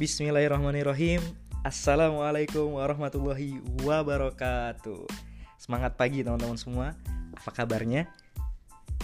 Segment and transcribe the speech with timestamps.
[0.00, 1.20] Bismillahirrahmanirrahim.
[1.60, 5.04] Assalamualaikum warahmatullahi wabarakatuh.
[5.60, 6.96] Semangat pagi teman-teman semua.
[7.36, 8.08] Apa kabarnya?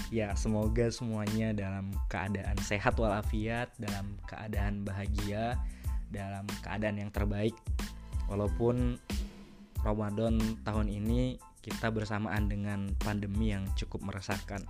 [0.09, 5.61] Ya semoga semuanya dalam keadaan sehat walafiat Dalam keadaan bahagia
[6.09, 7.53] Dalam keadaan yang terbaik.
[8.33, 8.97] Walaupun
[9.85, 14.65] Ramadan tahun ini kita bersamaan dengan pandemi yang cukup meresahkan.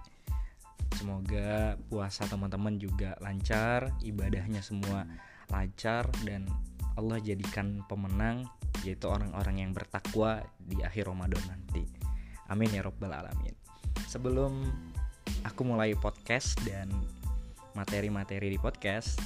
[0.99, 5.07] Semoga puasa teman-teman juga lancar, ibadahnya semua
[5.51, 6.49] lancar dan
[6.97, 8.49] Allah jadikan pemenang
[8.85, 11.83] yaitu orang-orang yang bertakwa di akhir Ramadan nanti.
[12.47, 13.55] Amin ya robbal alamin.
[14.07, 14.65] Sebelum
[15.43, 16.89] aku mulai podcast dan
[17.75, 19.19] materi-materi di podcast,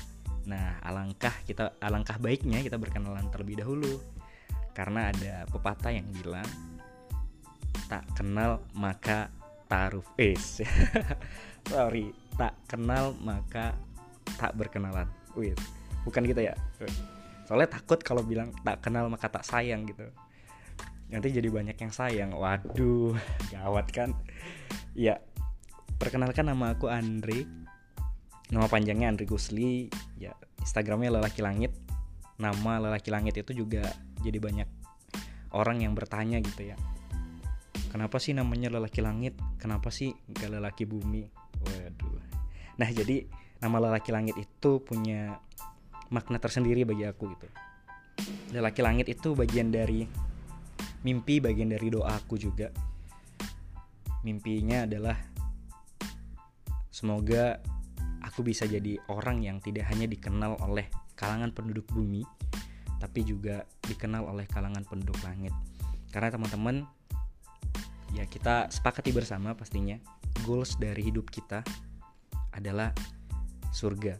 [0.48, 4.00] nah alangkah kita alangkah baiknya kita berkenalan terlebih dahulu.
[4.72, 6.46] Karena ada pepatah yang bilang
[7.90, 9.28] tak kenal maka
[9.68, 10.64] taruh es.
[11.70, 13.76] Sorry, tak kenal maka
[14.40, 15.06] tak berkenalan.
[15.36, 15.54] Wih,
[16.06, 16.54] bukan gitu ya.
[17.44, 20.06] Soalnya takut kalau bilang tak kenal maka tak sayang gitu.
[21.10, 22.30] Nanti jadi banyak yang sayang.
[22.34, 23.18] Waduh
[23.52, 24.14] gawat kan?
[24.94, 25.18] Ya
[25.98, 27.44] perkenalkan nama aku Andre
[28.50, 29.90] nama panjangnya Andre Gusli.
[30.18, 31.74] Ya Instagramnya lelaki langit.
[32.40, 33.84] Nama lelaki langit itu juga
[34.24, 34.68] jadi banyak
[35.52, 36.76] orang yang bertanya gitu ya.
[37.90, 39.34] Kenapa sih namanya lelaki langit?
[39.58, 41.26] Kenapa sih gak lelaki bumi?
[41.66, 42.22] Waduh.
[42.78, 43.26] Nah jadi
[43.58, 45.42] nama lelaki langit itu punya
[46.10, 47.48] makna tersendiri bagi aku gitu.
[48.54, 50.04] Lelaki langit itu bagian dari
[51.06, 52.68] mimpi bagian dari doa aku juga.
[54.26, 55.16] Mimpinya adalah
[56.92, 57.56] semoga
[58.20, 62.20] aku bisa jadi orang yang tidak hanya dikenal oleh kalangan penduduk bumi
[63.00, 65.56] tapi juga dikenal oleh kalangan penduduk langit.
[66.12, 66.84] Karena teman-teman
[68.12, 69.96] ya kita sepakati bersama pastinya
[70.44, 71.64] goals dari hidup kita
[72.52, 72.92] adalah
[73.72, 74.18] surga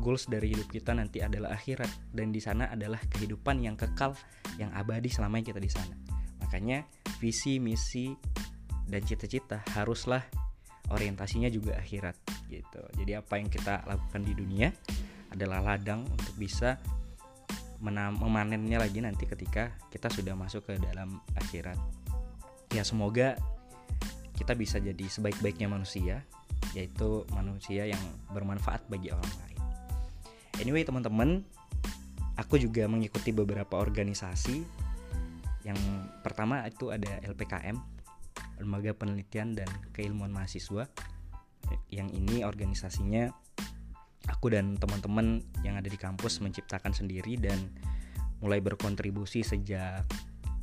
[0.00, 4.12] goals dari hidup kita nanti adalah akhirat dan di sana adalah kehidupan yang kekal
[4.60, 5.94] yang abadi selama kita di sana.
[6.44, 6.86] Makanya
[7.18, 8.12] visi, misi
[8.86, 10.22] dan cita-cita haruslah
[10.94, 12.14] orientasinya juga akhirat
[12.46, 12.82] gitu.
[13.02, 14.70] Jadi apa yang kita lakukan di dunia
[15.34, 16.78] adalah ladang untuk bisa
[17.82, 21.76] memanennya lagi nanti ketika kita sudah masuk ke dalam akhirat.
[22.72, 23.36] Ya semoga
[24.36, 26.24] kita bisa jadi sebaik-baiknya manusia,
[26.72, 28.00] yaitu manusia yang
[28.32, 29.55] bermanfaat bagi orang lain.
[30.56, 31.44] Anyway teman-teman,
[32.40, 34.64] aku juga mengikuti beberapa organisasi.
[35.68, 35.80] Yang
[36.24, 37.76] pertama itu ada LPKM,
[38.62, 40.88] Lembaga Penelitian dan Keilmuan Mahasiswa.
[41.90, 43.28] Yang ini organisasinya
[44.30, 47.58] aku dan teman-teman yang ada di kampus menciptakan sendiri dan
[48.40, 50.06] mulai berkontribusi sejak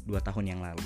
[0.07, 0.85] dua tahun yang lalu.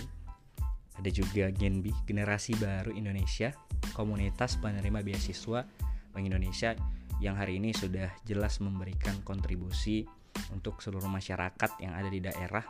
[0.97, 3.53] Ada juga Genbi, Generasi Baru Indonesia,
[3.93, 5.61] komunitas penerima beasiswa
[6.09, 6.73] Bank Indonesia
[7.17, 10.05] yang hari ini sudah jelas memberikan kontribusi
[10.53, 12.65] untuk seluruh masyarakat yang ada di daerah.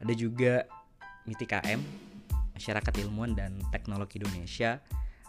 [0.00, 0.68] Ada juga
[1.24, 1.80] MITI KM,
[2.54, 4.78] Masyarakat Ilmuwan dan Teknologi Indonesia,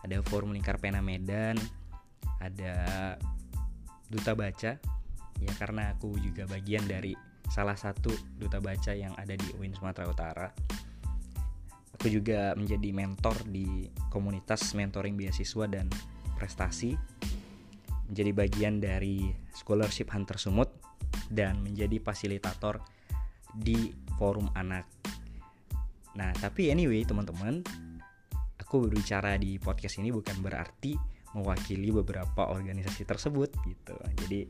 [0.03, 1.56] ada Forum Lingkar Pena Medan,
[2.44, 2.75] ada
[4.12, 4.77] Duta Baca,
[5.41, 7.16] ya karena aku juga bagian dari
[7.50, 8.09] salah satu
[8.41, 10.47] duta baca yang ada di UIN Sumatera Utara.
[11.95, 15.88] Aku juga menjadi mentor di komunitas mentoring beasiswa dan
[16.35, 16.94] prestasi
[18.09, 20.69] menjadi bagian dari scholarship Hunter Sumut
[21.31, 22.81] dan menjadi fasilitator
[23.55, 24.85] di forum anak.
[26.15, 27.63] Nah, tapi anyway teman-teman,
[28.59, 30.95] aku berbicara di podcast ini bukan berarti
[31.35, 33.95] mewakili beberapa organisasi tersebut gitu.
[34.23, 34.47] Jadi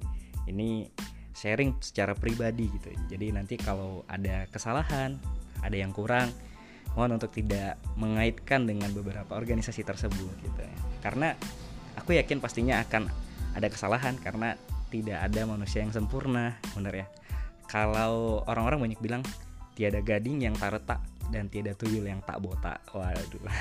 [0.54, 0.86] ini
[1.34, 2.94] sharing secara pribadi gitu.
[3.10, 5.18] Jadi nanti kalau ada kesalahan,
[5.66, 6.30] ada yang kurang,
[6.94, 10.64] mohon untuk tidak mengaitkan dengan beberapa organisasi tersebut gitu.
[11.02, 11.34] Karena
[11.98, 13.25] aku yakin pastinya akan
[13.56, 14.60] ada kesalahan karena
[14.92, 17.08] tidak ada manusia yang sempurna bener ya.
[17.66, 19.24] Kalau orang-orang banyak bilang
[19.74, 21.02] tiada gading yang tak retak
[21.34, 22.84] dan tiada tuyul yang tak botak.
[22.94, 23.44] Waduh.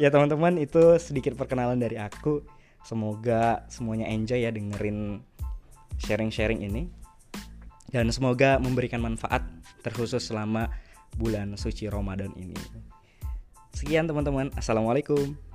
[0.00, 2.40] Ya teman-teman itu sedikit perkenalan dari aku.
[2.80, 5.20] Semoga semuanya enjoy ya dengerin
[6.00, 6.88] sharing-sharing ini.
[7.92, 9.44] Dan semoga memberikan manfaat
[9.84, 10.72] terkhusus selama
[11.20, 12.56] bulan suci Ramadan ini.
[13.76, 14.48] Sekian teman-teman.
[14.56, 15.49] Assalamualaikum